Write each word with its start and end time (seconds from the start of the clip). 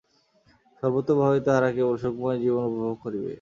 সর্বতোভাবে 0.83 1.37
তাহারা 1.45 1.69
কেবল 1.75 1.95
সুখময় 2.03 2.37
জীবন 2.43 2.63
উপভোগ 2.69 2.95
করিবে। 3.03 3.29